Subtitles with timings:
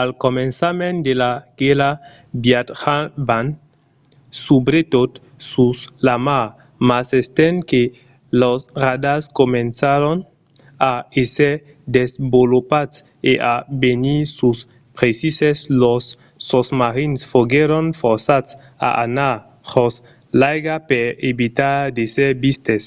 [0.00, 1.90] al començament de la guèrra
[2.44, 3.46] viatjavan
[4.44, 5.10] subretot
[5.50, 6.46] sus la mar
[6.88, 7.82] mas estent que
[8.42, 10.18] los radars comencèron
[10.92, 11.54] a èsser
[11.96, 12.94] desvolopats
[13.30, 14.58] e a venir pus
[14.98, 16.04] precises los
[16.48, 18.50] sosmarins foguèron forçats
[18.88, 19.34] a anar
[19.72, 19.94] jos
[20.38, 22.82] l’aiga per evitar d’èsser vistes